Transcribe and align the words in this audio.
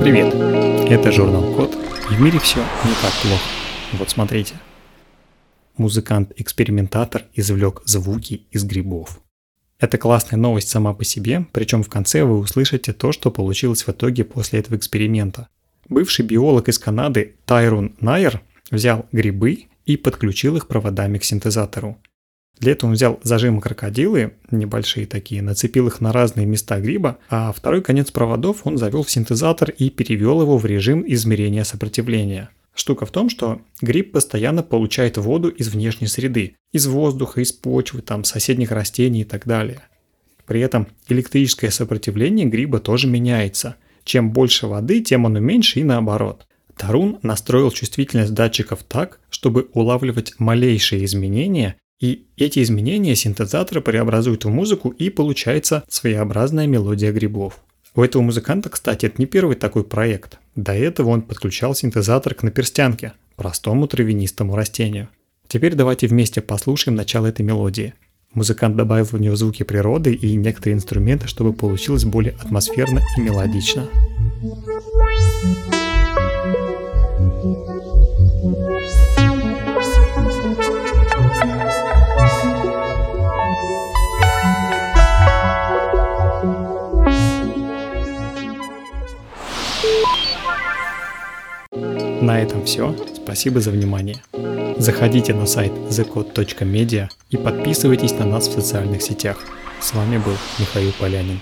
Привет, 0.00 0.34
это 0.90 1.12
журнал 1.12 1.54
Код, 1.54 1.74
в 2.08 2.20
мире 2.20 2.40
все 2.40 2.58
не 2.58 2.94
так 3.00 3.12
плохо. 3.22 3.42
Вот 3.92 4.10
смотрите. 4.10 4.54
Музыкант-экспериментатор 5.76 7.26
извлек 7.34 7.82
звуки 7.84 8.46
из 8.50 8.64
грибов. 8.64 9.20
Это 9.78 9.98
классная 9.98 10.36
новость 10.36 10.68
сама 10.68 10.92
по 10.92 11.04
себе, 11.04 11.46
причем 11.52 11.84
в 11.84 11.88
конце 11.88 12.24
вы 12.24 12.38
услышите 12.38 12.92
то, 12.92 13.12
что 13.12 13.30
получилось 13.30 13.86
в 13.86 13.90
итоге 13.90 14.24
после 14.24 14.58
этого 14.58 14.76
эксперимента. 14.76 15.48
Бывший 15.88 16.24
биолог 16.24 16.68
из 16.68 16.80
Канады 16.80 17.36
Тайрун 17.44 17.94
Найер 18.00 18.40
взял 18.72 19.06
грибы 19.12 19.66
и 19.86 19.96
подключил 19.96 20.56
их 20.56 20.66
проводами 20.66 21.18
к 21.18 21.24
синтезатору. 21.24 21.98
Для 22.60 22.72
этого 22.72 22.90
он 22.90 22.94
взял 22.94 23.18
зажимы 23.22 23.62
крокодилы, 23.62 24.34
небольшие 24.50 25.06
такие, 25.06 25.40
нацепил 25.40 25.86
их 25.86 26.02
на 26.02 26.12
разные 26.12 26.44
места 26.44 26.78
гриба, 26.78 27.18
а 27.30 27.52
второй 27.52 27.80
конец 27.80 28.10
проводов 28.10 28.66
он 28.66 28.76
завел 28.76 29.02
в 29.02 29.10
синтезатор 29.10 29.70
и 29.70 29.88
перевел 29.88 30.42
его 30.42 30.58
в 30.58 30.66
режим 30.66 31.02
измерения 31.06 31.64
сопротивления. 31.64 32.50
Штука 32.74 33.06
в 33.06 33.10
том, 33.10 33.30
что 33.30 33.62
гриб 33.80 34.12
постоянно 34.12 34.62
получает 34.62 35.16
воду 35.16 35.48
из 35.48 35.68
внешней 35.68 36.06
среды, 36.06 36.56
из 36.70 36.86
воздуха, 36.86 37.40
из 37.40 37.50
почвы, 37.50 38.02
там, 38.02 38.24
соседних 38.24 38.70
растений 38.70 39.22
и 39.22 39.24
так 39.24 39.46
далее. 39.46 39.80
При 40.46 40.60
этом 40.60 40.86
электрическое 41.08 41.70
сопротивление 41.70 42.46
гриба 42.46 42.78
тоже 42.78 43.06
меняется. 43.06 43.76
Чем 44.04 44.32
больше 44.32 44.66
воды, 44.66 45.00
тем 45.00 45.26
оно 45.26 45.40
меньше 45.40 45.80
и 45.80 45.84
наоборот. 45.84 46.46
Тарун 46.76 47.18
настроил 47.22 47.70
чувствительность 47.70 48.34
датчиков 48.34 48.82
так, 48.82 49.20
чтобы 49.28 49.68
улавливать 49.74 50.34
малейшие 50.38 51.04
изменения 51.04 51.76
и 52.00 52.26
эти 52.36 52.62
изменения 52.62 53.14
синтезатора 53.14 53.80
преобразуют 53.80 54.44
в 54.44 54.48
музыку 54.48 54.88
и 54.88 55.10
получается 55.10 55.84
своеобразная 55.88 56.66
мелодия 56.66 57.12
грибов. 57.12 57.60
У 57.94 58.02
этого 58.02 58.22
музыканта, 58.22 58.70
кстати, 58.70 59.06
это 59.06 59.16
не 59.18 59.26
первый 59.26 59.56
такой 59.56 59.84
проект. 59.84 60.38
До 60.56 60.72
этого 60.72 61.10
он 61.10 61.22
подключал 61.22 61.74
синтезатор 61.74 62.34
к 62.34 62.42
наперстянке, 62.42 63.12
простому 63.36 63.86
травянистому 63.86 64.56
растению. 64.56 65.08
Теперь 65.46 65.74
давайте 65.74 66.06
вместе 66.06 66.40
послушаем 66.40 66.96
начало 66.96 67.26
этой 67.26 67.42
мелодии. 67.42 67.94
Музыкант 68.32 68.76
добавил 68.76 69.06
в 69.06 69.20
нее 69.20 69.36
звуки 69.36 69.64
природы 69.64 70.14
и 70.14 70.36
некоторые 70.36 70.76
инструменты, 70.76 71.26
чтобы 71.26 71.52
получилось 71.52 72.04
более 72.04 72.34
атмосферно 72.34 73.00
и 73.16 73.20
мелодично. 73.20 73.88
На 92.20 92.38
этом 92.40 92.66
все. 92.66 92.94
Спасибо 93.14 93.60
за 93.60 93.70
внимание. 93.70 94.16
Заходите 94.76 95.32
на 95.32 95.46
сайт 95.46 95.72
thecode.media 95.88 97.08
и 97.30 97.36
подписывайтесь 97.36 98.12
на 98.12 98.26
нас 98.26 98.48
в 98.48 98.52
социальных 98.52 99.00
сетях. 99.00 99.38
С 99.80 99.94
вами 99.94 100.18
был 100.18 100.36
Михаил 100.58 100.92
Полянин. 101.00 101.40